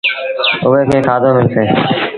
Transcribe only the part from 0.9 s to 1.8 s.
کي کآڌو ملسي۔